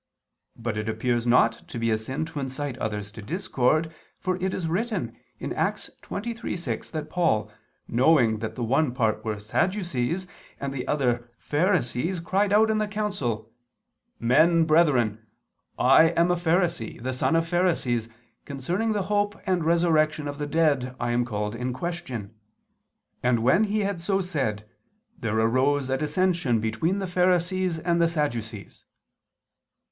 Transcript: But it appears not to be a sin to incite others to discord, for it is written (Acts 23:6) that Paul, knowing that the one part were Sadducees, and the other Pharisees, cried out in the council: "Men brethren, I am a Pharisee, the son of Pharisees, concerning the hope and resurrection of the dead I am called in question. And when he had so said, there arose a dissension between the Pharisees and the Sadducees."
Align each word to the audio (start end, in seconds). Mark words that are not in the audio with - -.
But 0.55 0.77
it 0.77 0.89
appears 0.89 1.27
not 1.27 1.67
to 1.67 1.77
be 1.77 1.91
a 1.91 1.97
sin 1.99 2.25
to 2.25 2.39
incite 2.39 2.75
others 2.79 3.11
to 3.11 3.21
discord, 3.21 3.93
for 4.17 4.35
it 4.37 4.51
is 4.51 4.67
written 4.67 5.15
(Acts 5.53 5.91
23:6) 6.01 6.89
that 6.89 7.07
Paul, 7.11 7.51
knowing 7.87 8.39
that 8.39 8.55
the 8.55 8.63
one 8.63 8.95
part 8.95 9.23
were 9.23 9.39
Sadducees, 9.39 10.25
and 10.59 10.73
the 10.73 10.87
other 10.87 11.29
Pharisees, 11.37 12.19
cried 12.19 12.51
out 12.51 12.71
in 12.71 12.79
the 12.79 12.87
council: 12.87 13.51
"Men 14.19 14.63
brethren, 14.65 15.23
I 15.77 16.05
am 16.05 16.31
a 16.31 16.35
Pharisee, 16.35 16.97
the 16.99 17.13
son 17.13 17.35
of 17.35 17.47
Pharisees, 17.47 18.09
concerning 18.45 18.93
the 18.93 19.03
hope 19.03 19.39
and 19.45 19.63
resurrection 19.63 20.27
of 20.27 20.39
the 20.39 20.47
dead 20.47 20.95
I 20.99 21.11
am 21.11 21.25
called 21.25 21.53
in 21.53 21.73
question. 21.73 22.33
And 23.21 23.43
when 23.43 23.65
he 23.65 23.81
had 23.81 24.01
so 24.01 24.19
said, 24.19 24.67
there 25.19 25.37
arose 25.37 25.91
a 25.91 25.97
dissension 25.99 26.59
between 26.59 26.97
the 26.97 27.05
Pharisees 27.05 27.77
and 27.77 28.01
the 28.01 28.07
Sadducees." 28.09 28.85